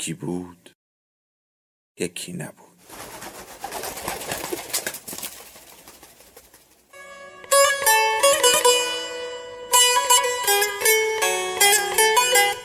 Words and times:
یکی 0.00 0.14
بود 0.14 0.70
یکی 1.98 2.32
نبود. 2.32 2.54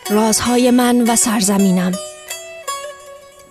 رازهای 0.10 0.72
من 0.72 1.10
و 1.10 1.16
سرزمینم. 1.16 1.92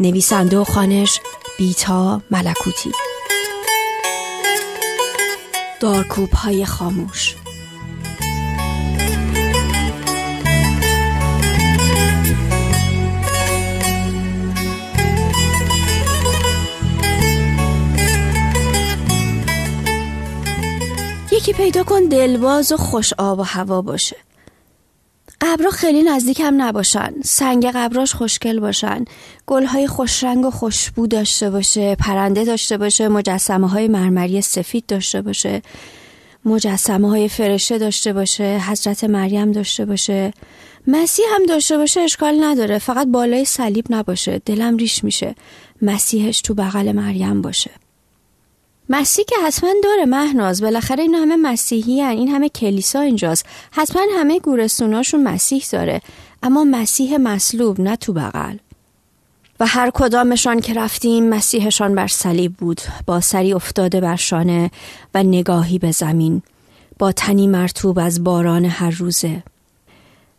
نویسنده 0.00 0.58
و 0.58 0.64
خانش 0.64 1.20
بیتا 1.58 2.22
ملکوتی. 2.30 2.92
دارکوب 5.80 6.32
های 6.32 6.66
خاموش. 6.66 7.33
یکی 21.44 21.52
پیدا 21.52 21.84
کن 21.84 22.04
دلواز 22.04 22.72
و 22.72 22.76
خوش 22.76 23.12
آب 23.18 23.38
و 23.38 23.42
هوا 23.42 23.82
باشه. 23.82 24.16
قبرا 25.40 25.70
خیلی 25.70 26.02
نزدیک 26.02 26.40
هم 26.40 26.62
نباشن. 26.62 27.14
سنگ 27.24 27.66
قبراش 27.66 28.14
خوشگل 28.14 28.60
باشن. 28.60 29.04
گلهای 29.46 29.86
خوش 29.86 30.24
رنگ 30.24 30.44
و 30.46 30.50
خوشبو 30.50 31.06
داشته 31.06 31.50
باشه 31.50 31.94
پرنده 31.94 32.44
داشته 32.44 32.78
باشه 32.78 33.08
مجسمه 33.08 33.68
های 33.68 33.88
مرمری 33.88 34.40
سفید 34.40 34.86
داشته 34.86 35.22
باشه 35.22 35.62
مجسمه 36.44 37.08
های 37.08 37.28
فرشه 37.28 37.78
داشته 37.78 38.12
باشه 38.12 38.62
حضرت 38.68 39.04
مریم 39.04 39.52
داشته 39.52 39.84
باشه. 39.84 40.32
مسیح 40.86 41.24
هم 41.34 41.46
داشته 41.46 41.78
باشه 41.78 42.00
اشکال 42.00 42.44
نداره. 42.44 42.78
فقط 42.78 43.06
بالای 43.06 43.44
صلیب 43.44 43.86
نباشه. 43.90 44.38
دلم 44.38 44.76
ریش 44.76 45.04
میشه. 45.04 45.34
مسیحش 45.82 46.40
تو 46.40 46.54
بغل 46.54 46.92
مریم 46.92 47.42
باشه. 47.42 47.70
مسیح 48.88 49.24
که 49.24 49.36
حتما 49.46 49.70
داره 49.84 50.04
مهناز 50.04 50.62
بالاخره 50.62 51.02
این 51.02 51.14
همه 51.14 51.36
مسیحی 51.36 52.00
هن. 52.00 52.10
این 52.10 52.28
همه 52.28 52.48
کلیسا 52.48 53.00
اینجاست. 53.00 53.46
حتما 53.70 54.02
همه 54.18 54.38
گورستوناشون 54.38 55.22
مسیح 55.22 55.64
داره. 55.72 56.00
اما 56.42 56.64
مسیح 56.64 57.16
مصلوب 57.16 57.80
نه 57.80 57.96
تو 57.96 58.12
بغل. 58.12 58.56
و 59.60 59.66
هر 59.66 59.90
کدامشان 59.94 60.60
که 60.60 60.74
رفتیم 60.74 61.28
مسیحشان 61.28 61.94
بر 61.94 62.06
صلیب 62.06 62.52
بود. 62.56 62.80
با 63.06 63.20
سری 63.20 63.52
افتاده 63.52 64.00
بر 64.00 64.16
شانه 64.16 64.70
و 65.14 65.22
نگاهی 65.22 65.78
به 65.78 65.90
زمین. 65.90 66.42
با 66.98 67.12
تنی 67.12 67.46
مرتوب 67.46 67.98
از 67.98 68.24
باران 68.24 68.64
هر 68.64 68.90
روزه. 68.90 69.42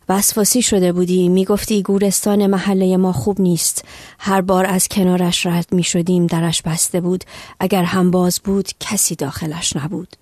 وسواسی 0.08 0.62
شده 0.62 0.92
بودی. 0.92 1.28
می‌گفتی 1.28 1.82
گورستان 1.82 2.46
محله 2.46 2.96
ما 2.96 3.12
خوب 3.12 3.40
نیست. 3.40 3.84
هر 4.18 4.40
بار 4.40 4.66
از 4.66 4.88
کنارش 4.88 5.46
رد 5.46 5.66
می 5.70 5.82
شدیم 5.82 6.26
درش 6.26 6.62
بسته 6.62 7.00
بود. 7.00 7.24
اگر 7.60 7.82
هم 7.82 8.10
باز 8.10 8.40
بود 8.44 8.68
کسی 8.80 9.14
داخلش 9.14 9.76
نبود. 9.76 10.16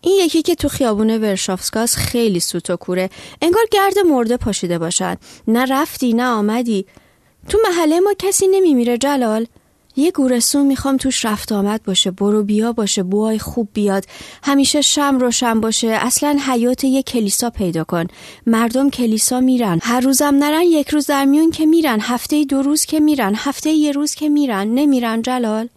این 0.00 0.20
یکی 0.24 0.42
که 0.42 0.54
تو 0.54 0.68
خیابون 0.68 1.10
ورشافسکاس 1.10 1.96
خیلی 1.96 2.40
سوت 2.40 2.70
و 2.70 2.76
کوره. 2.76 3.10
انگار 3.42 3.64
گرد 3.70 3.98
مرده 3.98 4.36
پاشیده 4.36 4.78
باشد. 4.78 5.18
نه 5.48 5.66
رفتی 5.66 6.12
نه 6.12 6.26
آمدی. 6.26 6.86
تو 7.48 7.58
محله 7.68 8.00
ما 8.00 8.14
کسی 8.18 8.46
نمیمیره 8.46 8.98
جلال. 8.98 9.46
یه 9.98 10.10
گورستون 10.10 10.66
می‌خوام 10.66 10.96
توش 10.96 11.24
رفت 11.24 11.52
آمد 11.52 11.82
باشه 11.82 12.10
برو 12.10 12.42
بیا 12.42 12.72
باشه 12.72 13.02
بوهای 13.02 13.38
خوب 13.38 13.68
بیاد. 13.72 14.04
همیشه 14.42 14.80
شم 14.80 15.18
روشن 15.18 15.60
باشه 15.60 15.88
اصلا 15.88 16.38
حیات 16.46 16.84
یه 16.84 17.02
کلیسا 17.02 17.50
پیدا 17.50 17.84
کن. 17.84 18.06
مردم 18.46 18.90
کلیسا 18.90 19.40
میرن. 19.40 19.78
هر 19.82 20.00
روزم 20.00 20.34
نرن 20.34 20.62
یک 20.62 20.88
روز 20.88 21.06
در 21.06 21.24
میون 21.24 21.50
که 21.50 21.66
میرن. 21.66 22.00
هفته 22.00 22.44
دو 22.44 22.62
روز 22.62 22.84
که 22.84 23.00
میرن. 23.00 23.34
هفته 23.36 23.70
یه 23.70 23.92
روز 23.92 24.14
که 24.14 24.28
میرن. 24.28 24.74
نمیرن 24.74 25.22
جلال. 25.22 25.68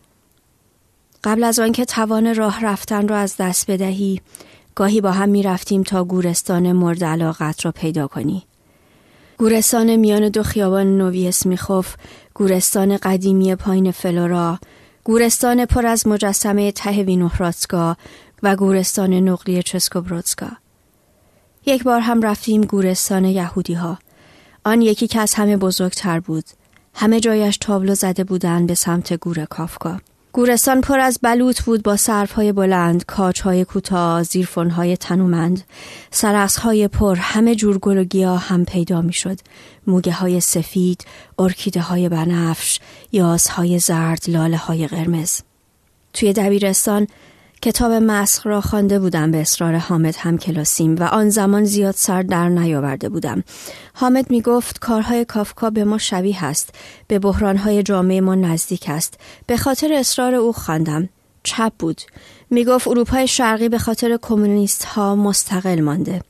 قبل 1.23 1.43
از 1.43 1.59
آنکه 1.59 1.85
توان 1.85 2.35
راه 2.35 2.65
رفتن 2.65 3.07
رو 3.07 3.15
از 3.15 3.37
دست 3.37 3.71
بدهی 3.71 4.21
گاهی 4.75 5.01
با 5.01 5.11
هم 5.11 5.29
می‌رفتیم 5.29 5.83
تا 5.83 6.03
گورستان 6.03 6.71
مورد 6.71 7.03
علاقت 7.03 7.65
را 7.65 7.71
پیدا 7.71 8.07
کنی. 8.07 8.43
گورستان 9.41 9.95
میان 9.95 10.29
دو 10.29 10.43
خیابان 10.43 10.97
نوی 10.97 11.27
اسمیخوف 11.27 11.95
گورستان 12.33 12.97
قدیمی 12.97 13.55
پایین 13.55 13.91
فلورا 13.91 14.59
گورستان 15.03 15.65
پر 15.65 15.85
از 15.85 16.07
مجسمه 16.07 16.71
ته 16.71 17.03
وینوهراتسکا 17.03 17.97
و 18.43 18.55
گورستان 18.55 19.13
نقلی 19.13 19.63
چسکوبروتسکا. 19.63 20.49
یک 21.65 21.83
بار 21.83 21.99
هم 21.99 22.21
رفتیم 22.21 22.61
گورستان 22.61 23.25
یهودی 23.25 23.73
ها 23.73 23.99
آن 24.63 24.81
یکی 24.81 25.07
که 25.07 25.19
از 25.19 25.33
همه 25.33 25.57
بزرگتر 25.57 26.19
بود. 26.19 26.45
همه 26.93 27.19
جایش 27.19 27.57
تابلو 27.57 27.95
زده 27.95 28.23
بودند 28.23 28.67
به 28.67 28.75
سمت 28.75 29.13
گور 29.13 29.45
کافکا. 29.45 29.97
گورستان 30.33 30.81
پر 30.81 30.99
از 30.99 31.19
بلوط 31.21 31.61
بود 31.61 31.83
با 31.83 31.97
های 32.35 32.51
بلند، 32.51 33.05
های 33.43 33.65
کوتاه، 33.65 34.23
های 34.71 34.97
تنومند، 34.97 35.63
های 36.61 36.87
پر، 36.87 37.15
همه 37.15 37.55
جور 37.55 37.77
گل 37.77 37.97
و 37.97 38.03
گیاه 38.03 38.47
هم 38.47 38.65
پیدا 38.65 39.01
می‌شد. 39.01 39.39
موگه 39.87 40.11
های 40.11 40.39
سفید، 40.39 41.05
ارکیده 41.39 41.81
های 41.81 42.09
بنفش، 42.09 42.79
های 43.49 43.79
زرد، 43.79 44.23
لاله 44.27 44.57
های 44.57 44.87
قرمز. 44.87 45.41
توی 46.13 46.33
دبیرستان 46.33 47.07
کتاب 47.63 47.91
مسخ 47.91 48.47
را 48.47 48.61
خوانده 48.61 48.99
بودم 48.99 49.31
به 49.31 49.37
اصرار 49.41 49.75
حامد 49.75 50.15
هم 50.19 50.37
کلاسیم 50.37 50.95
و 50.95 51.03
آن 51.03 51.29
زمان 51.29 51.63
زیاد 51.63 51.95
سر 51.97 52.21
در 52.21 52.49
نیاورده 52.49 53.09
بودم. 53.09 53.43
حامد 53.93 54.31
می 54.31 54.41
گفت 54.41 54.79
کارهای 54.79 55.25
کافکا 55.25 55.69
به 55.69 55.83
ما 55.83 55.97
شبیه 55.97 56.43
است، 56.43 56.69
به 57.07 57.19
بحرانهای 57.19 57.83
جامعه 57.83 58.21
ما 58.21 58.35
نزدیک 58.35 58.85
است. 58.87 59.19
به 59.47 59.57
خاطر 59.57 59.93
اصرار 59.93 60.35
او 60.35 60.53
خواندم. 60.53 61.09
چپ 61.43 61.73
بود. 61.79 62.01
می 62.49 62.65
گفت 62.65 62.87
اروپای 62.87 63.27
شرقی 63.27 63.69
به 63.69 63.77
خاطر 63.77 64.17
کمونیست 64.21 64.83
ها 64.83 65.15
مستقل 65.15 65.81
مانده. 65.81 66.21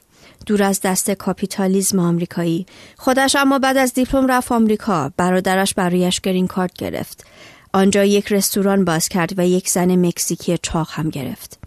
دور 0.45 0.63
از 0.63 0.81
دست 0.81 1.11
کاپیتالیزم 1.11 1.99
آمریکایی 1.99 2.65
خودش 2.97 3.35
اما 3.35 3.59
بعد 3.59 3.77
از 3.77 3.93
دیپلم 3.93 4.27
رفت 4.27 4.51
آمریکا 4.51 5.11
برادرش 5.17 5.73
برایش 5.73 6.21
گرین 6.21 6.47
کارت 6.47 6.73
گرفت 6.73 7.25
آنجا 7.73 8.03
یک 8.03 8.31
رستوران 8.31 8.85
باز 8.85 9.09
کرد 9.09 9.39
و 9.39 9.47
یک 9.47 9.69
زن 9.69 10.05
مکزیکی 10.05 10.57
چاق 10.61 10.87
هم 10.91 11.09
گرفت. 11.09 11.59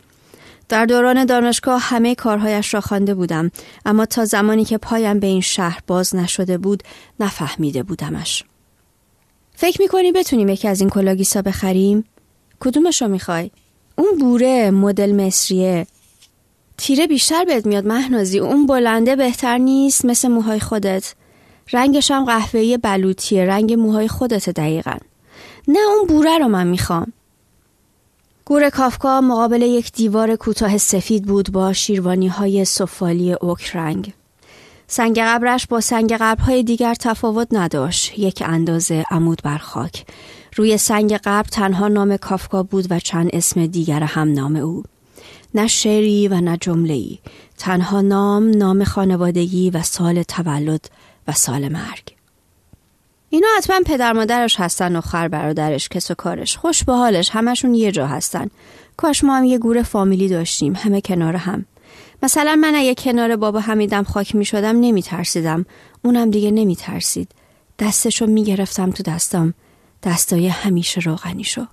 در 0.68 0.86
دوران 0.86 1.24
دانشگاه 1.24 1.80
همه 1.80 2.14
کارهایش 2.14 2.74
را 2.74 2.80
خوانده 2.80 3.14
بودم 3.14 3.50
اما 3.86 4.06
تا 4.06 4.24
زمانی 4.24 4.64
که 4.64 4.78
پایم 4.78 5.20
به 5.20 5.26
این 5.26 5.40
شهر 5.40 5.80
باز 5.86 6.14
نشده 6.14 6.58
بود 6.58 6.82
نفهمیده 7.20 7.82
بودمش. 7.82 8.44
فکر 9.54 9.82
می‌کنی 9.82 10.12
بتونیم 10.12 10.48
یکی 10.48 10.68
از 10.68 10.80
این 10.80 10.90
کلاگیسا 10.90 11.42
بخریم؟ 11.42 12.04
کدومش 12.60 13.02
رو 13.02 13.08
می‌خوای؟ 13.08 13.50
اون 13.98 14.18
بوره 14.18 14.70
مدل 14.70 15.12
مصریه 15.12 15.86
تیره 16.78 17.06
بیشتر 17.06 17.44
بهت 17.44 17.66
میاد 17.66 17.86
مهنازی 17.86 18.38
اون 18.38 18.66
بلنده 18.66 19.16
بهتر 19.16 19.58
نیست 19.58 20.04
مثل 20.04 20.28
موهای 20.28 20.60
خودت 20.60 21.14
رنگش 21.72 22.10
هم 22.10 22.24
قهوه‌ای 22.24 22.78
بلوطیه 22.78 23.44
رنگ 23.44 23.72
موهای 23.72 24.08
خودت 24.08 24.50
دقیقا 24.50 24.96
نه 25.68 25.78
اون 25.78 26.06
بوره 26.08 26.38
رو 26.38 26.48
من 26.48 26.66
می‌خوام 26.66 27.12
گور 28.44 28.70
کافکا 28.70 29.20
مقابل 29.20 29.62
یک 29.62 29.92
دیوار 29.92 30.36
کوتاه 30.36 30.78
سفید 30.78 31.24
بود 31.24 31.52
با 31.52 31.72
شیروانی 31.72 32.28
های 32.28 32.64
سفالی 32.64 33.32
اوک 33.32 33.70
رنگ. 33.76 34.12
سنگ 34.86 35.20
قبرش 35.20 35.66
با 35.66 35.80
سنگ 35.80 36.12
قبرهای 36.20 36.62
دیگر 36.62 36.94
تفاوت 36.94 37.48
نداشت. 37.52 38.18
یک 38.18 38.42
اندازه 38.46 39.04
عمود 39.10 39.40
بر 39.44 39.58
خاک. 39.58 40.06
روی 40.56 40.78
سنگ 40.78 41.12
قبر 41.12 41.48
تنها 41.48 41.88
نام 41.88 42.16
کافکا 42.16 42.62
بود 42.62 42.86
و 42.90 42.98
چند 42.98 43.30
اسم 43.32 43.66
دیگر 43.66 44.02
هم 44.02 44.32
نام 44.32 44.56
او. 44.56 44.82
نه 45.54 45.66
شعری 45.66 46.28
و 46.28 46.40
نه 46.40 46.56
جمله. 46.60 47.18
تنها 47.58 48.00
نام، 48.00 48.50
نام 48.50 48.84
خانوادگی 48.84 49.70
و 49.70 49.82
سال 49.82 50.22
تولد 50.22 50.90
و 51.28 51.32
سال 51.32 51.68
مرگ. 51.68 52.13
اینا 53.34 53.48
حتما 53.58 53.80
پدر 53.86 54.12
مادرش 54.12 54.60
هستن 54.60 54.96
و 54.96 55.00
خر 55.00 55.28
برادرش 55.28 55.88
کس 55.88 56.10
و 56.10 56.14
کارش. 56.14 56.56
خوش 56.56 56.84
به 56.84 56.92
حالش 56.92 57.30
همشون 57.30 57.74
یه 57.74 57.92
جا 57.92 58.06
هستن. 58.06 58.50
کاش 58.96 59.24
ما 59.24 59.36
هم 59.36 59.44
یه 59.44 59.58
گور 59.58 59.82
فامیلی 59.82 60.28
داشتیم 60.28 60.74
همه 60.76 61.00
کنار 61.00 61.36
هم. 61.36 61.64
مثلا 62.22 62.56
من 62.56 62.74
اگه 62.74 62.94
کنار 62.94 63.36
بابا 63.36 63.60
حمیدم 63.60 64.02
خاک 64.02 64.34
می 64.34 64.44
شدم 64.44 64.80
نمی 64.80 65.02
ترسیدم 65.02 65.66
اونم 66.02 66.30
دیگه 66.30 66.50
نمی 66.50 66.76
ترسید 66.76 67.28
دستشو 67.78 68.26
می 68.26 68.44
گرفتم 68.44 68.90
تو 68.90 69.02
دستم 69.02 69.54
دستای 70.02 70.48
همیشه 70.48 71.00
روغنیشو. 71.00 71.66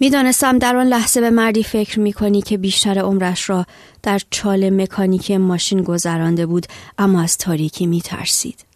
می‌دانستم 0.00 0.58
در 0.58 0.76
آن 0.76 0.86
لحظه 0.86 1.20
به 1.20 1.30
مردی 1.30 1.62
فکر 1.62 2.00
می 2.00 2.12
کنی 2.12 2.42
که 2.42 2.56
بیشتر 2.56 2.98
عمرش 2.98 3.50
را 3.50 3.66
در 4.02 4.20
چال 4.30 4.70
مکانیکی 4.70 5.36
ماشین 5.36 5.82
گذرانده 5.82 6.46
بود 6.46 6.66
اما 6.98 7.22
از 7.22 7.38
تاریکی 7.38 7.86
می 7.86 8.00
ترسید. 8.00 8.75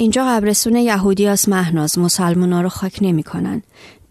اینجا 0.00 0.24
قبرستون 0.24 0.76
یهودی 0.76 1.26
از 1.26 1.48
مهناز 1.48 1.98
مسلمونا 1.98 2.60
رو 2.60 2.68
خاک 2.68 2.98
نمی 3.02 3.22
کنن. 3.22 3.62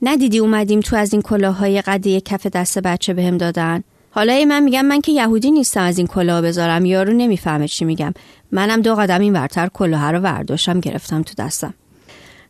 ندیدی 0.01 0.39
اومدیم 0.39 0.79
تو 0.79 0.95
از 0.95 1.13
این 1.13 1.21
کلاهای 1.21 1.81
قدی 1.81 2.21
کف 2.21 2.47
دست 2.47 2.79
بچه 2.79 3.13
بهم 3.13 3.37
دادن؟ 3.37 3.83
حالا 4.11 4.33
ای 4.33 4.45
من 4.45 4.63
میگم 4.63 4.85
من 4.85 5.01
که 5.01 5.11
یهودی 5.11 5.51
نیستم 5.51 5.81
از 5.83 5.97
این 5.97 6.07
کلاه 6.07 6.41
بذارم. 6.41 6.85
یارو 6.85 7.13
نمی‌فهمه 7.13 7.67
چی 7.67 7.85
میگم. 7.85 8.13
منم 8.51 8.81
دو 8.81 8.95
قدم 8.95 9.21
این 9.21 9.33
ورتر 9.33 9.67
کلاه 9.67 10.11
رو 10.11 10.19
ورداشتم 10.19 10.79
گرفتم 10.79 11.21
تو 11.21 11.33
دستم. 11.37 11.73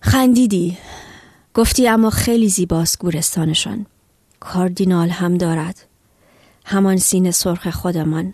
خندیدی. 0.01 0.77
گفتی 1.53 1.87
اما 1.87 2.09
خیلی 2.09 2.49
زیباست 2.49 2.99
گورستانشان. 2.99 3.85
کاردینال 4.39 5.09
هم 5.09 5.37
دارد. 5.37 5.85
همان 6.65 6.97
سین 6.97 7.31
سرخ 7.31 7.69
خودمان. 7.69 8.33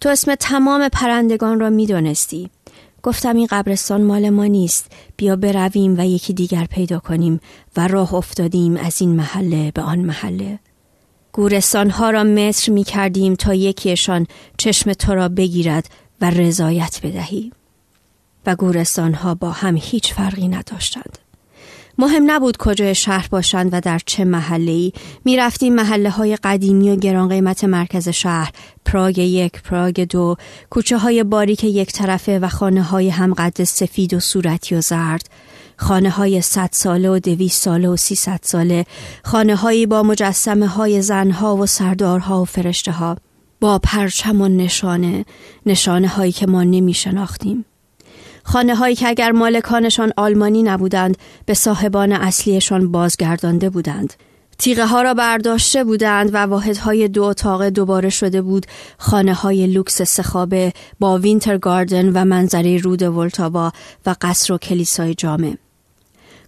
تو 0.00 0.08
اسم 0.08 0.34
تمام 0.34 0.88
پرندگان 0.88 1.60
را 1.60 1.70
می‌دانستی. 1.70 2.50
گفتم 3.02 3.36
این 3.36 3.46
قبرستان 3.50 4.02
مال 4.02 4.30
ما 4.30 4.46
نیست. 4.46 4.92
بیا 5.16 5.36
برویم 5.36 5.98
و 5.98 6.06
یکی 6.06 6.32
دیگر 6.32 6.64
پیدا 6.64 6.98
کنیم 6.98 7.40
و 7.76 7.88
راه 7.88 8.14
افتادیم 8.14 8.76
از 8.76 9.00
این 9.00 9.16
محله 9.16 9.70
به 9.70 9.82
آن 9.82 9.98
محله. 9.98 10.58
گورستان 11.32 11.90
ها 11.90 12.10
را 12.10 12.24
مصر 12.24 12.72
می 12.72 12.84
کردیم 12.84 13.34
تا 13.34 13.54
یکیشان 13.54 14.26
چشم 14.58 14.92
تو 14.92 15.14
را 15.14 15.28
بگیرد 15.28 15.90
و 16.20 16.30
رضایت 16.30 17.00
بدهی 17.02 17.52
و 18.46 18.56
گورستان 18.56 19.14
ها 19.14 19.34
با 19.34 19.50
هم 19.50 19.76
هیچ 19.76 20.14
فرقی 20.14 20.48
نداشتند. 20.48 21.18
مهم 22.00 22.30
نبود 22.30 22.56
کجای 22.56 22.94
شهر 22.94 23.28
باشند 23.30 23.68
و 23.72 23.80
در 23.80 24.00
چه 24.06 24.24
محله 24.24 24.72
ای 24.72 24.92
می 25.24 25.36
رفتیم 25.36 25.74
محله 25.74 26.10
های 26.10 26.36
قدیمی 26.36 26.90
و 26.90 26.96
گران 26.96 27.28
قیمت 27.28 27.64
مرکز 27.64 28.08
شهر. 28.08 28.52
پراگ 28.84 29.18
یک 29.18 29.62
پراگ 29.62 30.00
دو 30.00 30.36
کوچه 30.70 30.98
های 30.98 31.24
باریک 31.24 31.64
یک 31.64 31.92
طرفه 31.92 32.38
و 32.38 32.48
خانه 32.48 32.82
های 32.82 33.08
هم 33.08 33.34
قد 33.34 33.64
سفید 33.64 34.14
و 34.14 34.20
صورتی 34.20 34.74
و 34.74 34.80
زرد. 34.80 35.30
خانه 35.76 36.10
های 36.10 36.42
صد 36.42 36.70
ساله 36.72 37.10
و 37.10 37.18
دویست 37.18 37.62
ساله 37.62 37.88
و 37.88 37.96
سیصد 37.96 38.40
ساله. 38.42 38.86
خانه 39.24 39.56
هایی 39.56 39.86
با 39.86 40.02
مجسمه 40.02 40.66
های 40.66 41.02
زنها 41.02 41.56
و 41.56 41.66
سردارها 41.66 42.42
و 42.42 42.44
فرشته 42.44 42.92
ها 42.92 43.16
با 43.60 43.78
پرچم 43.78 44.40
و 44.40 44.48
نشانه. 44.48 45.24
نشانه 45.66 46.08
هایی 46.08 46.32
که 46.32 46.46
ما 46.46 46.64
نمی 46.64 46.94
شناختیم 46.94 47.64
خانه 48.52 48.74
هایی 48.74 48.94
که 48.94 49.08
اگر 49.08 49.32
مالکانشان 49.32 50.12
آلمانی 50.16 50.62
نبودند 50.62 51.16
به 51.46 51.54
صاحبان 51.54 52.12
اصلیشان 52.12 52.92
بازگردانده 52.92 53.70
بودند. 53.70 54.14
تیغه 54.58 54.86
ها 54.86 55.02
را 55.02 55.14
برداشته 55.14 55.84
بودند 55.84 56.34
و 56.34 56.36
واحدهای 56.36 57.08
دو 57.08 57.22
اتاقه 57.22 57.70
دوباره 57.70 58.08
شده 58.08 58.42
بود 58.42 58.66
خانه 58.98 59.34
های 59.34 59.66
لوکس 59.66 60.02
سه‌خوابه 60.02 60.72
با 61.00 61.18
winter 61.18 61.58
garden 61.58 62.08
و 62.08 62.24
منظره 62.24 62.78
رود 62.78 63.02
ولتابا 63.02 63.72
و 64.06 64.14
قصر 64.20 64.52
و 64.52 64.58
کلیسای 64.58 65.14
جامع. 65.14 65.54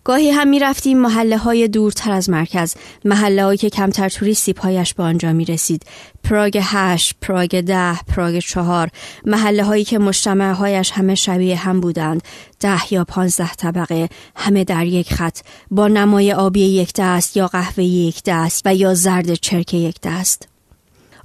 گاهی 0.05 0.31
هم 0.31 0.49
می 0.49 0.59
رفتیم 0.59 0.99
محله 0.99 1.39
های 1.39 1.69
دورتر 1.69 2.13
از 2.13 2.31
مرکز 2.31 2.75
محله 3.05 3.45
هایی 3.45 3.59
که 3.59 3.71
کمتر 3.71 4.09
توریستی 4.09 4.53
پایش 4.53 4.95
به 4.95 5.03
آنجا 5.03 5.33
می 5.33 5.45
رسید 5.45 5.87
پراگ 6.25 6.59
هشت، 6.63 7.15
پراگ 7.21 7.61
ده، 7.61 7.99
پراگ 8.03 8.39
چهار 8.39 8.89
محله 9.27 9.65
هایی 9.65 9.85
که 9.85 9.99
مجتمع 9.99 10.53
هایش 10.53 10.91
همه 10.91 11.15
شبیه 11.15 11.57
هم 11.57 11.81
بودند. 11.81 12.23
ده 12.61 12.93
یا 12.93 13.05
پانزده 13.05 13.55
طبقه 13.55 14.09
همه 14.37 14.65
در 14.65 14.87
یک 14.87 15.15
خط. 15.15 15.39
با 15.71 15.89
نمای 15.89 16.33
آبی 16.33 16.61
یک 16.61 16.93
دست 16.99 17.37
یا 17.37 17.47
قهوه 17.47 17.85
یک 17.85 18.23
دست 18.27 18.63
و 18.65 18.75
یا 18.75 18.95
زرد 18.95 19.35
چرک 19.35 19.75
یک 19.75 19.97
دست. 20.03 20.52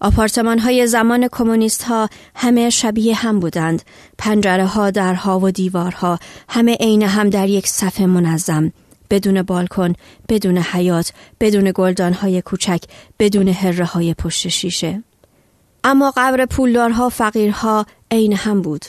آپارتمان 0.01 0.59
های 0.59 0.87
زمان 0.87 1.27
کمونیست 1.31 1.83
ها 1.83 2.09
همه 2.35 2.69
شبیه 2.69 3.15
هم 3.15 3.39
بودند. 3.39 3.81
پنجره 4.17 4.65
ها، 4.65 4.91
درها 4.91 5.39
و 5.39 5.51
دیوارها 5.51 6.19
همه 6.49 6.77
عین 6.79 7.03
هم 7.03 7.29
در 7.29 7.49
یک 7.49 7.67
صفحه 7.67 8.05
منظم. 8.05 8.71
بدون 9.09 9.41
بالکن، 9.41 9.93
بدون 10.29 10.57
حیات، 10.57 11.11
بدون 11.39 11.71
گلدان 11.75 12.13
های 12.13 12.41
کوچک، 12.41 12.83
بدون 13.19 13.47
هره 13.47 13.85
های 13.85 14.13
پشت 14.13 14.47
شیشه. 14.47 15.03
اما 15.83 16.13
قبر 16.17 16.45
پولدارها 16.45 17.09
فقیرها 17.09 17.85
عین 18.11 18.33
هم 18.33 18.61
بود. 18.61 18.85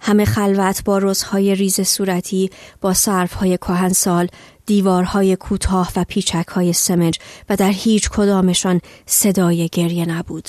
همه 0.00 0.24
خلوت 0.24 0.84
با 0.84 0.98
روزهای 0.98 1.54
ریز 1.54 1.80
صورتی 1.80 2.50
با 2.80 2.94
صرفهای 2.94 3.56
کهنسال 3.56 4.28
دیوارهای 4.66 5.36
کوتاه 5.36 5.92
و 5.96 6.04
پیچکهای 6.04 6.72
سمج 6.72 7.18
و 7.48 7.56
در 7.56 7.70
هیچ 7.70 8.10
کدامشان 8.10 8.80
صدای 9.06 9.68
گریه 9.68 10.06
نبود. 10.06 10.48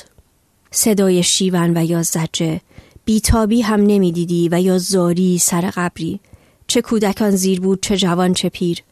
صدای 0.72 1.24
شیون 1.24 1.78
و 1.78 1.86
یا 1.86 2.04
زجه 2.04 2.62
بیتابی 3.06 3.62
هم 3.62 3.82
نمی‌دیدی 3.82 4.50
و 4.52 4.62
یا 4.62 4.78
زاری 4.78 5.38
سر 5.38 5.72
قبری. 5.76 6.20
چه 6.68 6.82
کودکان 6.82 7.32
زیر 7.32 7.62
بود 7.62 7.82
چه 7.82 7.98
جوان 7.98 8.34
چه 8.34 8.50
پیر. 8.50 8.84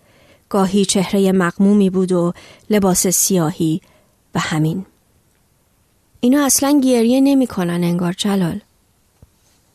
گاهی 0.50 0.86
چهره 0.86 1.32
مقمومی 1.32 1.90
بود 1.90 2.12
و 2.12 2.34
لباس 2.70 3.08
سیاهی 3.08 3.82
و 4.36 4.40
همین. 4.40 4.86
اینا 6.20 6.46
اصلا 6.46 6.82
گریه 6.84 7.22
نمی‌کنن 7.22 7.84
انگار 7.84 8.14
جلال. 8.14 8.60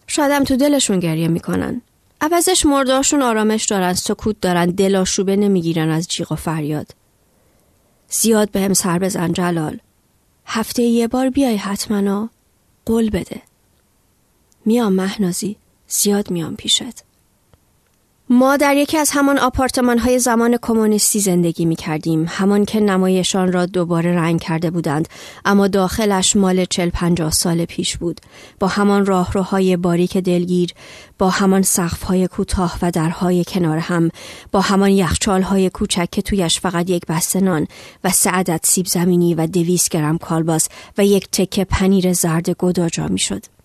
شادم 0.07 0.45
تو 0.45 0.57
دلشون 0.57 1.01
گریه 1.01 1.29
می‌کنن. 1.29 1.83
عوضش 2.21 2.67
مرداشون 2.67 3.23
آرامش 3.23 3.65
دارن 3.65 3.93
سکوت 3.93 4.41
دارن 4.41 4.67
دلاشوبه 4.67 5.37
نمی‌گیرن 5.37 5.91
از 5.91 6.09
جیغ 6.09 6.33
و 6.33 6.35
فریاد. 6.35 6.87
زیاد 8.09 8.51
بهم 8.51 8.75
سر 8.75 8.99
بزن 8.99 9.33
جلال. 9.33 9.79
هفته 10.47 10.83
یه 10.83 11.09
بار 11.09 11.31
بیای 11.31 11.57
حتما 11.57 12.29
قول 12.87 13.11
بده. 13.11 13.43
میام 14.65 14.93
مهنازی 14.93 15.57
زیاد 15.89 16.31
میام 16.31 16.57
پیشت. 16.57 17.06
ما 18.31 18.57
در 18.57 18.77
یکی 18.77 18.99
از 18.99 19.11
همان 19.11 19.39
آپارتمان 19.39 19.99
های 19.99 20.19
زمان 20.19 20.59
کمونیستی 20.63 21.21
زندگی 21.21 21.65
می 21.65 21.77
کردیم 21.77 22.27
همان 22.29 22.65
که 22.65 22.81
نمایشان 22.81 23.53
را 23.53 23.67
دوباره 23.67 24.15
رنگ 24.15 24.41
کرده 24.41 24.71
بودند 24.71 25.09
اما 25.45 25.69
داخلش 25.69 26.37
مال 26.37 26.65
چل 26.65 26.91
پنجاه 26.91 27.31
سال 27.31 27.65
پیش 27.65 27.97
بود 27.97 28.21
با 28.61 28.67
همان 28.67 29.07
راهروهای 29.07 29.77
باریک 29.77 30.17
دلگیر 30.17 30.71
با 31.19 31.31
همان 31.31 31.65
های 32.07 32.29
کوتاه 32.29 32.79
و 32.83 32.91
درهای 32.91 33.45
کنار 33.45 33.79
هم 33.79 34.11
با 34.53 34.61
همان 34.61 34.91
یخچالهای 34.91 35.71
کوچک 35.71 36.09
که 36.11 36.23
تویش 36.23 36.61
فقط 36.61 36.91
یک 36.91 37.07
بسته 37.07 37.41
نان 37.41 37.67
و 38.05 38.11
سه 38.11 38.61
سیب 38.63 38.87
زمینی 38.87 39.35
و 39.35 39.47
دویست 39.47 39.89
گرم 39.89 40.19
کالباس 40.19 40.69
و 40.99 41.05
یک 41.05 41.29
تکه 41.31 41.65
پنیر 41.65 42.13
زرد 42.13 42.51
گدا 42.51 42.89
جا 42.89 43.09
می 43.09 43.19
شد. 43.19 43.56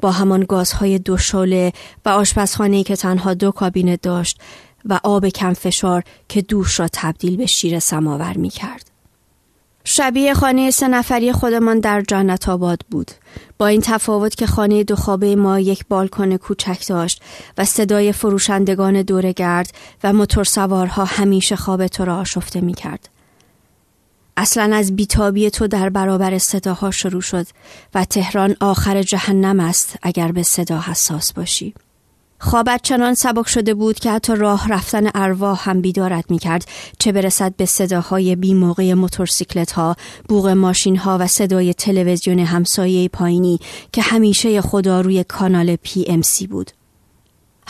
با 0.00 0.10
همان 0.10 0.44
گازهای 0.48 0.98
دو 0.98 1.16
شله 1.16 1.72
و 2.04 2.08
آشپزخانه 2.08 2.82
که 2.82 2.96
تنها 2.96 3.34
دو 3.34 3.50
کابینه 3.50 3.96
داشت 3.96 4.40
و 4.84 5.00
آب 5.02 5.28
کم 5.28 5.52
فشار 5.52 6.02
که 6.28 6.42
دوش 6.42 6.80
را 6.80 6.88
تبدیل 6.92 7.36
به 7.36 7.46
شیر 7.46 7.78
سماور 7.78 8.36
می 8.36 8.48
کرد. 8.48 8.90
شبیه 9.84 10.34
خانه 10.34 10.70
سه 10.70 10.88
نفری 10.88 11.32
خودمان 11.32 11.80
در 11.80 12.00
جنت 12.00 12.48
آباد 12.48 12.80
بود 12.90 13.10
با 13.58 13.66
این 13.66 13.80
تفاوت 13.80 14.34
که 14.34 14.46
خانه 14.46 14.84
دو 14.84 14.96
خوابه 14.96 15.36
ما 15.36 15.60
یک 15.60 15.84
بالکن 15.88 16.36
کوچک 16.36 16.86
داشت 16.88 17.22
و 17.58 17.64
صدای 17.64 18.12
فروشندگان 18.12 19.02
دورگرد 19.02 19.74
و 20.04 20.12
موتور 20.12 20.44
سوارها 20.44 21.04
همیشه 21.04 21.56
خواب 21.56 21.86
تو 21.86 22.04
را 22.04 22.16
آشفته 22.16 22.60
می 22.60 22.74
کرد. 22.74 23.08
اصلا 24.40 24.76
از 24.76 24.96
بیتابی 24.96 25.50
تو 25.50 25.66
در 25.66 25.88
برابر 25.88 26.38
صداها 26.38 26.90
شروع 26.90 27.20
شد 27.20 27.46
و 27.94 28.04
تهران 28.04 28.56
آخر 28.60 29.02
جهنم 29.02 29.60
است 29.60 29.96
اگر 30.02 30.32
به 30.32 30.42
صدا 30.42 30.80
حساس 30.80 31.32
باشی. 31.32 31.74
خوابت 32.40 32.82
چنان 32.82 33.14
سبک 33.14 33.48
شده 33.48 33.74
بود 33.74 33.98
که 33.98 34.10
حتی 34.10 34.36
راه 34.36 34.68
رفتن 34.68 35.10
ارواح 35.14 35.70
هم 35.70 35.80
بیدارت 35.80 36.30
می 36.30 36.38
کرد 36.38 36.64
چه 36.98 37.12
برسد 37.12 37.56
به 37.56 37.66
صداهای 37.66 38.36
بی 38.36 38.54
موقع 38.54 38.94
موتورسیکلت 38.94 39.72
ها، 39.72 39.96
بوغ 40.28 40.48
ماشین 40.48 40.96
ها 40.96 41.18
و 41.20 41.26
صدای 41.26 41.74
تلویزیون 41.74 42.38
همسایه 42.38 43.08
پایینی 43.08 43.60
که 43.92 44.02
همیشه 44.02 44.60
خدا 44.60 45.00
روی 45.00 45.24
کانال 45.24 45.76
پی 45.76 46.04
ام 46.08 46.22
سی 46.22 46.46
بود. 46.46 46.77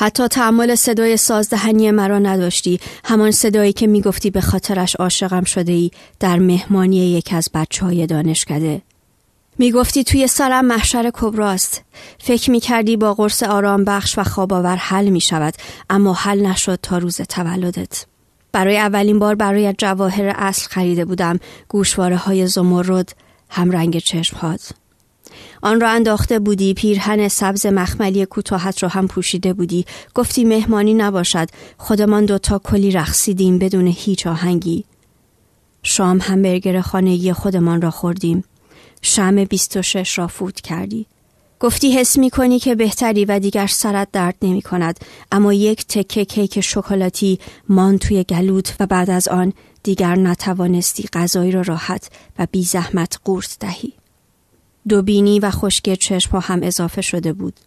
حتی 0.01 0.29
تعمل 0.29 0.75
صدای 0.75 1.17
سازدهنی 1.17 1.91
مرا 1.91 2.19
نداشتی. 2.19 2.81
همان 3.05 3.31
صدایی 3.31 3.73
که 3.73 3.87
می‌گفتی 3.87 4.31
به 4.31 4.41
خاطرش 4.41 4.97
عاشقم 4.97 5.45
شده 5.45 5.73
ای 5.73 5.91
در 6.21 6.39
مهمانی 6.39 6.97
یک 6.97 7.33
از 7.33 7.49
بچه 7.55 7.85
های 7.85 8.07
دانشکده. 8.07 8.83
می‌گفتی 9.59 10.05
توی 10.05 10.27
سرم 10.27 10.65
محشر 10.65 11.11
کبراست. 11.15 11.83
فکر 12.19 12.51
می‌کردی 12.51 12.97
با 12.97 13.15
قرص 13.15 13.43
آرام 13.43 13.85
بخش 13.85 14.19
و 14.19 14.25
خواباور 14.25 14.77
حل 14.77 15.09
می‌شود 15.09 15.55
اما 15.91 16.13
حل 16.13 16.47
نشد 16.47 16.79
تا 16.83 16.99
روز 16.99 17.21
تولدت. 17.21 18.07
برای 18.53 18.79
اولین 18.79 19.19
بار 19.19 19.35
برای 19.35 19.75
جواهر 19.79 20.35
اصل 20.37 20.69
خریده 20.69 21.05
بودم. 21.05 21.39
گوشواره 21.69 22.17
های 22.17 22.47
زمرد 22.47 23.17
هم 23.51 23.71
رنگ 23.71 23.99
چشمهات. 23.99 24.71
آن 25.63 25.81
را 25.81 25.91
انداخته 25.91 26.39
بودی 26.39 26.75
پیرهن 26.75 27.29
سبز 27.29 27.67
مخملی 27.67 28.27
کوتاهت 28.27 28.83
را 28.83 28.89
هم 28.89 29.09
پوشیده 29.09 29.53
بودی. 29.53 29.85
گفتی 30.15 30.45
مهمانی 30.45 30.95
نباشد. 30.95 31.49
خودمان 31.79 32.25
دوتا 32.25 32.59
کلی 32.59 32.91
رقصیدیم 32.91 33.59
بدون 33.59 33.87
هیچ 33.87 34.27
آهنگی. 34.27 34.85
شام 35.83 36.21
همبرگر 36.21 36.81
خانگی 36.81 37.33
خودمان 37.33 37.83
را 37.83 37.91
خوردیم. 37.91 38.45
شم 39.03 39.45
26 39.45 40.19
را 40.19 40.27
فوت 40.27 40.61
کردی. 40.61 41.07
گفتی 41.61 41.93
حس 41.93 42.19
می 42.19 42.31
کنی 42.31 42.59
که 42.59 42.75
بهتری 42.75 43.25
و 43.25 43.39
دیگر 43.39 43.67
سرت 43.67 44.09
درد 44.13 44.35
نمی 44.43 44.63
کند 44.63 45.01
اما 45.33 45.53
یک 45.53 45.87
تکه 45.87 46.25
کیک 46.25 46.61
شکلاتی 46.61 47.39
مان 47.69 47.99
توی 47.99 48.25
گلوت 48.25 48.77
و 48.81 48.87
بعد 48.87 49.11
از 49.11 49.29
آن 49.29 49.53
دیگر 49.83 50.17
نتوانستی 50.17 51.09
غذایی 51.13 51.51
را 51.53 51.61
راحت 51.61 52.11
و 52.39 52.47
بی 52.51 52.63
زحمت 52.63 53.19
قورت 53.25 53.57
دهی. 53.61 53.98
دو 54.89 55.03
بینی 55.03 55.41
و 55.41 55.51
خشکی 55.51 55.97
چشم 55.97 56.39
هم 56.39 56.61
اضافه 56.63 57.01
شده 57.01 57.33
بود. 57.33 57.61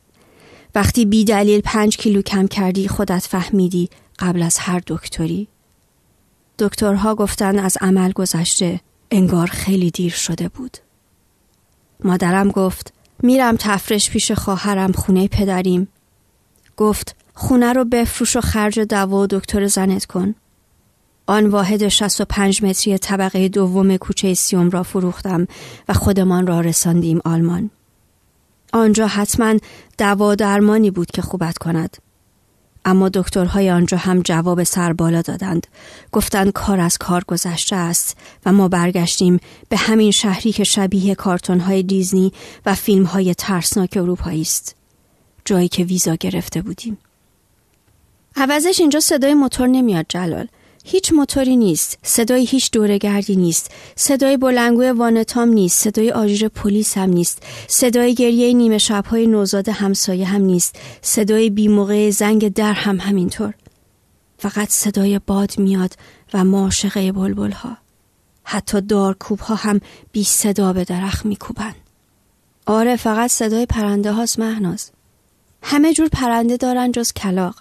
وقتی 0.76 1.06
بی 1.06 1.26
دلیل 1.26 1.62
پنج 1.62 1.98
کیلو 1.98 2.22
کم 2.22 2.48
کردی 2.48 2.88
خودت 2.88 3.28
فهمیدی 3.30 3.90
قبل 4.20 4.42
از 4.42 4.58
هر 4.58 4.82
دکتری. 4.88 5.48
دکترها 6.60 7.16
گفتن 7.16 7.60
از 7.60 7.78
عمل 7.82 8.12
گذشته 8.12 8.80
انگار 9.12 9.48
خیلی 9.48 9.92
دیر 9.92 10.12
شده 10.12 10.50
بود. 10.50 10.78
مادرم 12.04 12.52
گفت 12.52 12.94
میرم 13.24 13.56
تفرش 13.60 14.10
پیش 14.10 14.32
خواهرم 14.32 14.92
خونه 14.92 15.28
پدریم. 15.28 15.88
گفت 16.78 17.16
خونه 17.34 17.74
رو 17.74 17.86
بفروش 17.86 18.36
و 18.36 18.42
خرج 18.42 18.80
دوا 18.80 19.18
و 19.18 19.28
دکتر 19.28 19.68
زنت 19.68 20.06
کن. 20.06 20.36
آن 21.28 21.48
واحد 21.48 21.88
65 21.88 22.64
متری 22.64 22.98
طبقه 22.98 23.48
دوم 23.48 23.98
کوچه 23.98 24.34
سیوم 24.34 24.70
را 24.70 24.84
فروختم 24.84 25.48
و 25.90 25.94
خودمان 25.94 26.48
را 26.48 26.62
رساندیم 26.62 27.22
آلمان. 27.26 27.70
آنجا 28.74 29.08
حتما 29.08 29.56
دوا 29.98 30.36
درمانی 30.36 30.92
بود 30.92 31.12
که 31.12 31.22
خوبت 31.22 31.58
کند. 31.58 31.98
اما 32.86 33.10
دکترهای 33.10 33.72
آنجا 33.72 33.98
هم 33.98 34.22
جواب 34.22 34.64
سر 34.64 34.94
بالا 34.94 35.22
دادند. 35.22 35.68
گفتند 36.12 36.52
کار 36.52 36.80
از 36.80 36.98
کار 36.98 37.24
گذشته 37.28 37.76
است 37.76 38.18
و 38.46 38.52
ما 38.52 38.68
برگشتیم 38.68 39.40
به 39.70 39.78
همین 39.78 40.12
شهری 40.12 40.52
که 40.52 40.64
شبیه 40.64 41.16
کارتونهای 41.16 41.84
دیزنی 41.84 42.34
و 42.66 42.76
فیلمهای 42.76 43.34
ترسناک 43.36 43.98
اروپایی 43.98 44.42
است. 44.42 44.76
جایی 45.46 45.68
که 45.68 45.84
ویزا 45.84 46.16
گرفته 46.16 46.62
بودیم. 46.62 46.98
عوضش 48.36 48.80
اینجا 48.80 49.00
صدای 49.00 49.34
موتور 49.34 49.68
نمیاد 49.68 50.06
جلال. 50.10 50.48
هیچ 50.84 51.14
موتوری 51.14 51.56
نیست 51.56 51.98
صدای 52.04 52.46
هیچ 52.46 52.72
دورگردی 52.72 53.36
نیست 53.36 53.72
صدای 53.96 54.38
بلنگوی 54.38 54.92
وانتام 54.92 55.50
نیست 55.50 55.84
صدای 55.84 56.12
آژیر 56.12 56.48
پلیس 56.48 56.98
هم 56.98 57.10
نیست 57.10 57.44
صدای 57.68 58.16
گریه 58.16 58.54
نیمه 58.54 58.78
شبهای 58.78 59.28
نوزاد 59.28 59.70
همسایه 59.70 60.26
هم 60.26 60.42
نیست 60.42 60.76
صدای 61.02 61.50
بیموقع 61.50 62.10
زنگ 62.10 62.54
در 62.54 62.74
هم 62.74 63.00
همینطور. 63.00 63.54
فقط 64.38 64.70
صدای 64.70 65.20
باد 65.20 65.52
میاد 65.58 65.94
و 66.34 66.44
معاشقه 66.44 67.12
بلبل 67.12 67.52
ها 67.52 67.78
حتی 68.44 68.82
دارکوب 68.82 69.40
ها 69.40 69.56
هم 69.56 69.80
بی 70.12 70.24
صدا 70.24 70.74
به 70.74 70.84
درخت 70.84 71.26
میکوبن 71.26 71.76
آره 72.66 72.96
فقط 72.96 73.30
صدای 73.30 73.66
پرنده 73.66 74.12
هاست 74.12 74.40
مهناز. 74.40 74.92
همه 75.64 75.94
جور 75.94 76.08
پرنده 76.08 76.58
دارن 76.58 76.92
جز 76.92 77.14
کلاق 77.14 77.56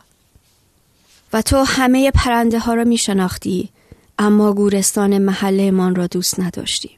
و 1.33 1.43
تو 1.43 1.57
همه 1.57 2.11
پرنده 2.11 2.59
ها 2.59 2.75
را 2.75 2.85
می 2.85 2.97
شناختی 2.97 3.71
اما 4.19 4.53
گورستان 4.53 5.19
محله 5.19 5.71
من 5.71 5.95
را 5.95 6.07
دوست 6.07 6.41
نداشتی. 6.41 6.91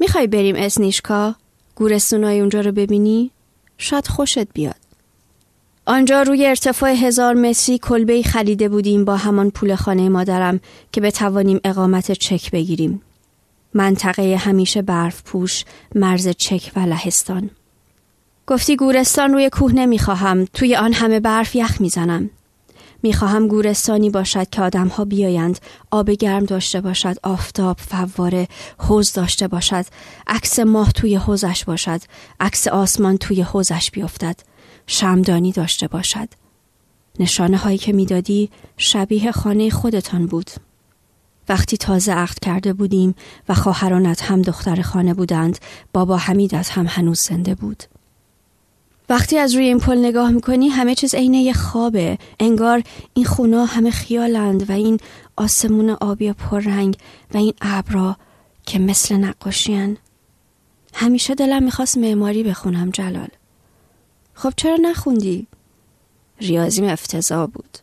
می‌خوای 0.00 0.26
بریم 0.26 0.56
اسنیشکا؟ 0.56 1.34
گورستانای 1.74 2.40
اونجا 2.40 2.60
رو 2.60 2.72
ببینی؟ 2.72 3.30
شاید 3.78 4.08
خوشت 4.08 4.52
بیاد. 4.52 4.74
آنجا 5.86 6.22
روی 6.22 6.46
ارتفاع 6.46 6.90
هزار 6.90 7.34
متری 7.34 7.78
کلبه 7.78 8.22
خریده 8.22 8.68
بودیم 8.68 9.04
با 9.04 9.16
همان 9.16 9.50
پول 9.50 9.74
خانه 9.74 10.08
مادرم 10.08 10.60
که 10.92 11.00
بتوانیم 11.00 11.60
اقامت 11.64 12.12
چک 12.12 12.50
بگیریم. 12.50 13.02
منطقه 13.74 14.36
همیشه 14.36 14.82
برف 14.82 15.22
پوش 15.22 15.64
مرز 15.94 16.28
چک 16.28 16.72
و 16.76 16.80
لهستان. 16.80 17.50
گفتی 18.46 18.76
گورستان 18.76 19.32
روی 19.32 19.50
کوه 19.50 19.72
نمی‌خواهم 19.72 20.44
توی 20.44 20.76
آن 20.76 20.92
همه 20.92 21.20
برف 21.20 21.56
یخ 21.56 21.80
می‌زنم. 21.80 22.30
می‌خواهم 23.02 23.48
گورستانی 23.48 24.10
باشد 24.10 24.50
که 24.50 24.62
آدمها 24.62 25.04
بیایند 25.04 25.58
آب 25.90 26.10
گرم 26.10 26.44
داشته 26.44 26.80
باشد 26.80 27.16
آفتاب 27.22 27.76
فواره 27.78 28.48
حوز 28.78 29.12
داشته 29.12 29.48
باشد 29.48 29.84
عکس 30.26 30.58
ماه 30.58 30.92
توی 30.92 31.14
حوزش 31.16 31.64
باشد 31.64 32.00
عکس 32.40 32.68
آسمان 32.68 33.16
توی 33.16 33.42
حوزش 33.42 33.90
بیفتد 33.90 34.40
شمدانی 34.86 35.52
داشته 35.52 35.88
باشد. 35.88 36.28
نشانه 37.20 37.56
هایی 37.56 37.78
که 37.78 37.92
می‌دادی 37.92 38.50
شبیه 38.76 39.32
خانه 39.32 39.70
خودتان 39.70 40.26
بود. 40.26 40.50
وقتی 41.48 41.76
تازه 41.76 42.12
عقد 42.12 42.38
کرده 42.38 42.72
بودیم 42.72 43.14
و 43.48 43.54
خواهرانت 43.54 44.22
هم 44.22 44.42
دختر 44.42 44.82
خانه 44.82 45.14
بودند 45.14 45.58
بابا 45.92 46.16
حمیدت 46.16 46.70
هم 46.70 46.86
هنوز 46.88 47.20
زنده 47.20 47.54
بود. 47.54 47.82
وقتی 49.08 49.38
از 49.38 49.54
روی 49.54 49.64
این 49.64 49.78
پل 49.78 49.98
نگاه 49.98 50.30
می‌کنی 50.30 50.68
همه 50.68 50.94
چیز 50.94 51.14
عین 51.14 51.34
یه 51.34 51.52
خوابه. 51.52 52.18
انگار 52.40 52.82
این 53.14 53.24
خونا 53.24 53.64
همه 53.64 53.90
خیالند 53.90 54.70
و 54.70 54.72
این 54.72 54.98
آسمون 55.36 55.90
آبی 55.90 56.32
پررنگ 56.32 56.96
و 57.34 57.36
این 57.36 57.52
ابرا 57.60 58.16
که 58.66 58.78
مثل 58.78 59.16
نقاشیان 59.16 59.96
همیشه 60.94 61.34
دلم 61.34 61.62
می‌خواست 61.62 61.98
معماری 61.98 62.42
بخونم 62.42 62.90
جلال. 62.90 63.28
خب 64.34 64.52
چرا 64.56 64.76
نخوندی؟ 64.82 65.46
ریاضیم 66.40 66.84
افتضاح 66.84 67.46
بود. 67.46 67.78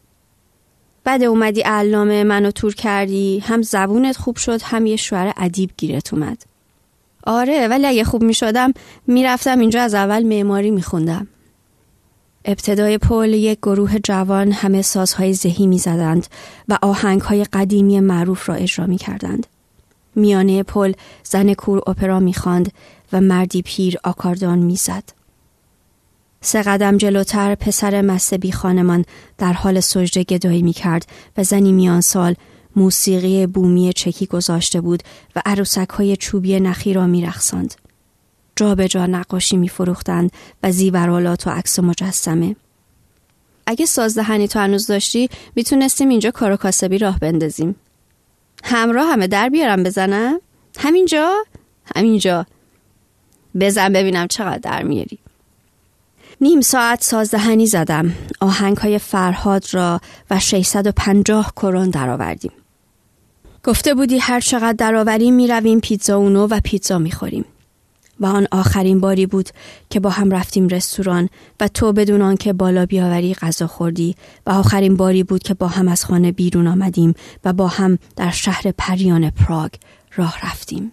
بعد 1.03 1.23
اومدی 1.23 1.61
علامه 1.61 2.23
منو 2.23 2.51
تور 2.51 2.75
کردی 2.75 3.39
هم 3.39 3.61
زبونت 3.61 4.17
خوب 4.17 4.37
شد 4.37 4.61
هم 4.61 4.85
یه 4.85 4.95
شوهر 4.95 5.33
ادیب 5.37 5.69
گیرت 5.77 6.13
اومد. 6.13 6.43
آره 7.25 7.67
ولی 7.67 7.87
اگه 7.87 8.03
خوب 8.03 8.23
می 8.23 8.33
شدم 8.33 8.73
می‌رفتم 9.07 9.59
اینجا 9.59 9.81
از 9.81 9.93
اول 9.93 10.23
معماری 10.23 10.71
می 10.71 10.81
خوندم. 10.81 11.27
ابتدای 12.45 12.97
پل 12.97 13.33
یک 13.33 13.59
گروه 13.59 13.99
جوان 13.99 14.51
همه 14.51 14.81
سازهای 14.81 15.33
زهی 15.33 15.67
می 15.67 15.77
زدند 15.77 16.27
و 16.69 16.77
آهنگهای 16.81 17.43
قدیمی 17.43 17.99
معروف 17.99 18.49
را 18.49 18.55
اجرا 18.55 18.85
می 18.85 18.97
کردند. 18.97 19.47
میانه 20.15 20.63
پل 20.63 20.93
زن 21.23 21.53
کور 21.53 21.81
اپرا 21.87 22.19
می 22.19 22.33
خاند 22.33 22.71
و 23.13 23.21
مردی 23.21 23.61
پیر 23.61 23.97
آکاردان 24.03 24.59
می 24.59 24.75
زد. 24.75 25.03
سه 26.41 26.61
قدم 26.61 26.97
جلوتر 26.97 27.55
پسر 27.55 28.01
مستبی 28.01 28.51
خانمان 28.51 29.05
در 29.37 29.53
حال 29.53 29.79
سجده 29.79 30.23
گدایی 30.23 30.61
می 30.61 30.73
کرد 30.73 31.05
و 31.37 31.43
زنی 31.43 31.71
میان 31.71 32.01
سال 32.01 32.35
موسیقی 32.75 33.47
بومی 33.47 33.93
چکی 33.93 34.25
گذاشته 34.25 34.81
بود 34.81 35.03
و 35.35 35.41
عروسک 35.45 35.89
های 35.89 36.17
چوبی 36.17 36.59
نخی 36.59 36.93
را 36.93 37.07
می 37.07 37.21
رخصاند. 37.21 37.75
جا 38.55 38.75
به 38.75 38.87
جا 38.87 39.05
نقاشی 39.05 39.57
می 39.57 39.69
فروختند 39.69 40.31
و 40.63 40.71
زیورالات 40.71 41.47
و 41.47 41.49
عکس 41.49 41.79
مجسمه. 41.79 42.55
اگه 43.67 43.85
سازدهنی 43.85 44.47
تو 44.47 44.59
هنوز 44.59 44.87
داشتی 44.87 45.29
می‌تونستیم 45.55 46.09
اینجا 46.09 46.31
کار 46.31 46.55
کاسبی 46.55 46.97
راه 46.97 47.19
بندازیم. 47.19 47.75
همراه 48.63 49.11
همه 49.11 49.27
در 49.27 49.49
بیارم 49.49 49.83
بزنم؟ 49.83 50.39
همینجا؟ 50.77 51.33
همینجا. 51.95 52.45
بزن 53.59 53.93
ببینم 53.93 54.27
چقدر 54.27 54.57
در 54.57 54.83
میاری. 54.83 55.19
نیم 56.41 56.61
ساعت 56.61 57.03
سازدهنی 57.03 57.65
زدم. 57.65 58.13
آهنگ 58.41 58.77
های 58.77 58.99
فرهاد 58.99 59.65
را 59.71 60.01
و 60.29 60.39
650 60.39 61.51
کرون 61.55 61.89
درآوردیم. 61.89 62.51
گفته 63.65 63.93
بودی 63.93 64.17
هر 64.17 64.39
چقدر 64.39 64.73
درآوریم 64.73 65.33
می 65.33 65.47
رویم 65.47 65.79
پیتزا 65.79 66.17
اونو 66.17 66.47
و 66.47 66.59
پیتزا 66.63 66.99
می 66.99 67.11
خوریم. 67.11 67.45
و 68.19 68.25
آن 68.25 68.47
آخرین 68.51 68.99
باری 68.99 69.25
بود 69.25 69.49
که 69.89 69.99
با 69.99 70.09
هم 70.09 70.31
رفتیم 70.31 70.67
رستوران 70.67 71.29
و 71.59 71.67
تو 71.67 71.93
بدون 71.93 72.21
آنکه 72.21 72.53
بالا 72.53 72.85
بیاوری 72.85 73.33
غذا 73.33 73.67
خوردی 73.67 74.15
و 74.45 74.49
آخرین 74.49 74.97
باری 74.97 75.23
بود 75.23 75.43
که 75.43 75.53
با 75.53 75.67
هم 75.67 75.87
از 75.87 76.05
خانه 76.05 76.31
بیرون 76.31 76.67
آمدیم 76.67 77.13
و 77.45 77.53
با 77.53 77.67
هم 77.67 77.99
در 78.15 78.31
شهر 78.31 78.71
پریان 78.77 79.29
پراگ 79.29 79.71
راه 80.15 80.37
رفتیم. 80.43 80.91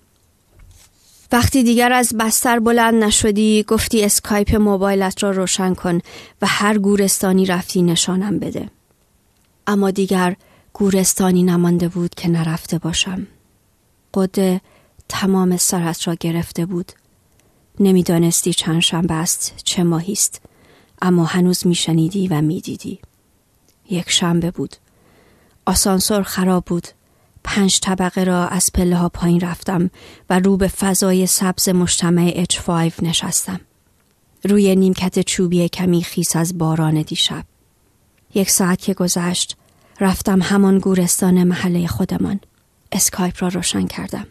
وقتی 1.33 1.63
دیگر 1.63 1.93
از 1.93 2.15
بستر 2.19 2.59
بلند 2.59 3.05
نشدی 3.05 3.63
گفتی 3.63 4.05
اسکایپ 4.05 4.55
موبایلت 4.55 5.23
را 5.23 5.31
روشن 5.31 5.75
کن 5.75 6.01
و 6.43 6.47
هر 6.47 6.79
گورستانی 6.79 7.47
رفتی 7.47 7.83
نشانم 7.83 8.39
بده. 8.39 8.69
اما 9.67 9.91
دیگر 9.91 10.37
گورستانی 10.73 11.43
نمانده 11.43 11.89
بود 11.89 12.15
که 12.15 12.29
نرفته 12.29 12.79
باشم. 12.79 13.27
قده 14.15 14.61
تمام 15.09 15.57
سرت 15.57 16.09
را 16.09 16.15
گرفته 16.15 16.67
بود. 16.67 16.93
نمی‌دانستی 17.81 18.53
چند 18.55 18.81
شنبه 18.81 19.15
است 19.15 19.55
چه 19.65 19.83
ماهی 19.83 20.13
است 20.13 20.41
اما 21.03 21.25
هنوز 21.25 21.67
میشنیدی 21.67 22.29
و 22.29 22.41
می‌دیدی. 22.41 22.99
یک 23.91 24.11
شنبه 24.11 24.51
بود. 24.51 24.77
آسانسور 25.67 26.23
خراب 26.23 26.65
بود. 26.65 26.89
پنج 27.45 27.81
طبقه 27.81 28.25
را 28.25 28.49
از 28.49 28.71
پله 28.75 28.97
ها 28.97 29.09
پایین 29.09 29.41
رفتم 29.41 29.91
و 30.31 30.39
رو 30.39 30.57
به 30.57 30.69
فضای 30.69 31.27
سبز 31.27 31.69
مجتمع 31.69 32.45
H5 32.45 33.03
نشستم. 33.03 33.61
روی 34.45 34.77
نیمکت 34.77 35.21
چوبی 35.21 35.69
کمی 35.69 36.03
خیس 36.03 36.37
از 36.37 36.59
باران 36.59 37.03
دیشب. 37.03 37.45
یک 38.35 38.51
ساعت 38.51 38.81
که 38.81 38.95
گذشت 38.95 39.57
رفتم 40.03 40.43
همان 40.43 40.79
گورستان 40.79 41.45
محله 41.45 41.87
خودمان. 41.87 42.41
اسکایپ 42.93 43.35
را 43.39 43.49
روشن 43.49 43.87
کردم. 43.87 44.27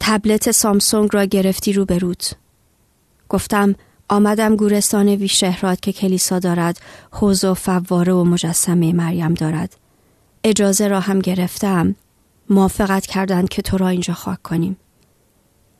تبلت 0.00 0.50
سامسونگ 0.50 1.10
را 1.12 1.24
گرفتی 1.24 1.72
رو 1.72 1.84
به 1.84 1.98
روت. 1.98 2.32
گفتم 3.28 3.74
آمدم 4.08 4.56
گورستان 4.56 5.08
ویشهرات 5.08 5.82
که 5.82 5.92
کلیسا 5.92 6.38
دارد 6.38 6.80
حوز 7.10 7.44
و 7.44 7.54
فواره 7.54 8.12
و 8.12 8.24
مجسمه 8.24 8.92
مریم 8.92 9.34
دارد 9.34 9.76
اجازه 10.44 10.88
را 10.88 11.00
هم 11.00 11.18
گرفتم 11.18 11.94
موافقت 12.50 13.06
کردند 13.06 13.48
که 13.48 13.62
تو 13.62 13.78
را 13.78 13.88
اینجا 13.88 14.14
خاک 14.14 14.42
کنیم 14.42 14.76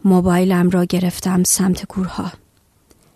موبایلم 0.05 0.71
را 0.71 0.85
گرفتم 0.85 1.43
سمت 1.43 1.87
گورها 1.87 2.33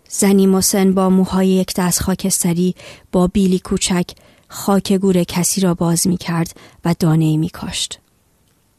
زنی 0.08 0.46
مسن 0.46 0.92
با 0.92 1.10
موهای 1.10 1.48
یک 1.48 1.74
دست 1.76 2.02
خاکستری 2.02 2.74
با 3.12 3.26
بیلی 3.26 3.58
کوچک 3.58 4.06
خاک 4.52 4.92
گور 4.92 5.24
کسی 5.24 5.60
را 5.60 5.74
باز 5.74 6.06
می 6.06 6.16
کرد 6.16 6.56
و 6.84 6.94
دانه 6.98 7.36
می 7.36 7.48
کاشت. 7.48 7.98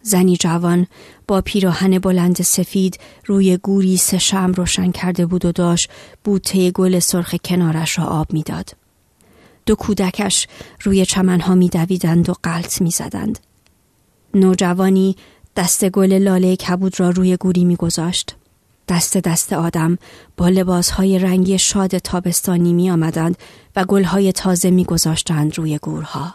زنی 0.02 0.38
جوان 0.38 0.88
با 1.28 1.42
پیراهن 1.42 2.00
بلند 2.00 2.42
سفید 2.42 3.00
روی 3.26 3.58
گوری 3.58 3.98
سه 3.98 4.18
شم 4.18 4.52
روشن 4.52 4.92
کرده 4.92 5.26
بود 5.26 5.46
و 5.46 5.52
داشت 5.52 5.90
بوته 6.24 6.72
گل 6.72 7.00
سرخ 7.00 7.36
کنارش 7.36 7.98
را 7.98 8.06
آب 8.06 8.34
می‌داد. 8.34 8.76
دو 9.66 9.76
کودکش 9.76 10.48
روی 10.82 11.06
چمنها 11.06 11.56
میدویدند 11.56 12.30
و 12.30 12.34
قلط 12.44 12.82
می‌زدند. 12.82 13.40
نوجوانی 14.34 15.16
دست 15.56 15.90
گل 15.90 16.14
لاله 16.14 16.56
کبود 16.56 17.00
را 17.00 17.10
روی 17.10 17.38
گوری 17.38 17.66
میگذاشت. 17.66 18.36
دست 18.92 19.18
دست 19.18 19.54
آدم 19.54 19.98
با 20.38 20.50
لباسهای 20.50 21.20
رنگی 21.20 21.60
شاد 21.60 21.98
تابستانی 21.98 22.74
می 22.74 22.92
آمدند 22.92 23.38
و 23.76 23.86
گلهای 23.86 24.32
تازه 24.32 24.72
می 24.72 24.86
گذاشتند 24.86 25.58
روی 25.58 25.78
گورها. 25.78 26.34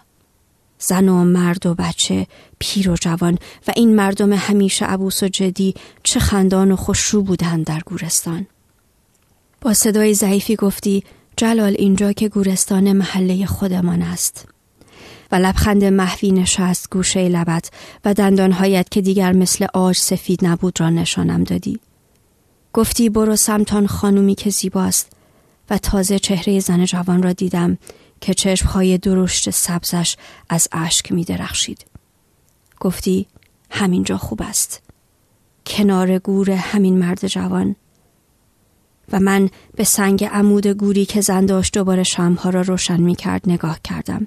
زن 0.78 1.08
و 1.08 1.24
مرد 1.24 1.66
و 1.66 1.74
بچه 1.74 2.26
پیر 2.58 2.90
و 2.90 2.96
جوان 3.00 3.38
و 3.68 3.72
این 3.76 3.94
مردم 3.94 4.32
همیشه 4.32 4.84
عبوس 4.86 5.22
و 5.22 5.28
جدی 5.28 5.74
چه 6.02 6.20
خندان 6.20 6.72
و 6.72 6.76
خوشرو 6.76 7.22
بودند 7.22 7.64
در 7.64 7.80
گورستان. 7.86 8.46
با 9.60 9.74
صدای 9.74 10.14
ضعیفی 10.14 10.56
گفتی 10.56 11.04
جلال 11.36 11.74
اینجا 11.78 12.12
که 12.12 12.28
گورستان 12.28 12.92
محله 12.92 13.46
خودمان 13.46 14.02
است. 14.02 14.48
و 15.32 15.36
لبخند 15.36 15.84
محوی 15.84 16.32
نشست 16.32 16.90
گوشه 16.90 17.28
لبت 17.28 17.70
و 18.04 18.14
دندانهایت 18.14 18.88
که 18.90 19.00
دیگر 19.00 19.32
مثل 19.32 19.66
آج 19.74 19.96
سفید 19.96 20.46
نبود 20.46 20.80
را 20.80 20.90
نشانم 20.90 21.44
دادی. 21.44 21.80
گفتی 22.76 23.08
برو 23.08 23.36
سمتان 23.36 23.86
خانومی 23.86 24.34
که 24.34 24.50
زیباست 24.50 25.12
و 25.70 25.78
تازه 25.78 26.18
چهره 26.18 26.60
زن 26.60 26.84
جوان 26.84 27.22
را 27.22 27.32
دیدم 27.32 27.78
که 28.20 28.34
چشمهای 28.34 28.98
درشت 28.98 29.50
سبزش 29.50 30.16
از 30.48 30.68
اشک 30.72 31.12
می 31.12 31.24
درخشید. 31.24 31.86
گفتی 32.80 33.26
همینجا 33.70 34.16
خوب 34.16 34.42
است. 34.42 34.82
کنار 35.66 36.18
گور 36.18 36.50
همین 36.50 36.98
مرد 36.98 37.26
جوان 37.26 37.76
و 39.12 39.20
من 39.20 39.50
به 39.76 39.84
سنگ 39.84 40.24
عمود 40.24 40.66
گوری 40.66 41.04
که 41.04 41.20
زن 41.20 41.46
داشت 41.46 41.74
دوباره 41.74 42.02
شمها 42.02 42.50
را 42.50 42.60
روشن 42.60 43.00
می 43.00 43.14
کرد 43.14 43.42
نگاه 43.46 43.80
کردم. 43.84 44.26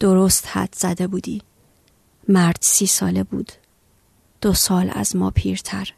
درست 0.00 0.48
حد 0.48 0.74
زده 0.76 1.06
بودی. 1.06 1.42
مرد 2.28 2.58
سی 2.60 2.86
ساله 2.86 3.22
بود. 3.22 3.52
دو 4.40 4.54
سال 4.54 4.90
از 4.94 5.16
ما 5.16 5.30
پیرتر. 5.30 5.94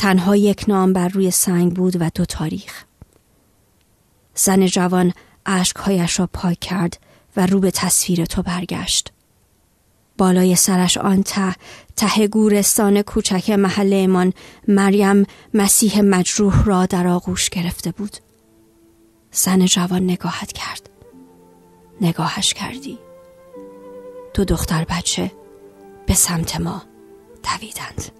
تنها 0.00 0.36
یک 0.36 0.64
نام 0.68 0.92
بر 0.92 1.08
روی 1.08 1.30
سنگ 1.30 1.74
بود 1.74 1.96
و 2.00 2.10
دو 2.14 2.24
تاریخ. 2.24 2.84
زن 4.34 4.66
جوان 4.66 5.12
اشکهایش 5.46 6.20
را 6.20 6.28
پاک 6.32 6.60
کرد 6.60 7.00
و 7.36 7.46
رو 7.46 7.60
به 7.60 7.70
تصویر 7.70 8.24
تو 8.24 8.42
برگشت. 8.42 9.12
بالای 10.18 10.56
سرش 10.56 10.98
آن 10.98 11.22
ته 11.22 11.54
ته 11.96 12.28
گورستان 12.28 13.02
کوچک 13.02 13.50
محله 13.50 14.32
مریم 14.68 15.26
مسیح 15.54 16.00
مجروح 16.00 16.64
را 16.64 16.86
در 16.86 17.06
آغوش 17.06 17.50
گرفته 17.50 17.90
بود. 17.90 18.16
زن 19.32 19.64
جوان 19.64 20.02
نگاهت 20.02 20.52
کرد. 20.52 20.90
نگاهش 22.00 22.54
کردی. 22.54 22.98
دو 24.34 24.44
دختر 24.44 24.84
بچه 24.84 25.32
به 26.06 26.14
سمت 26.14 26.60
ما 26.60 26.82
دویدند. 27.42 28.19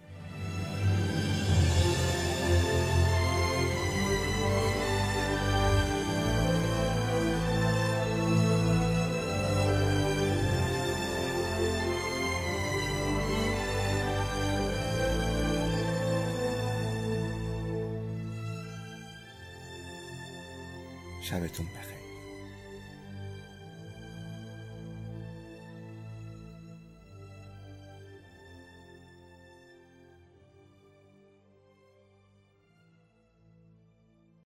شبتون 21.31 21.65
بخیر. 21.65 22.00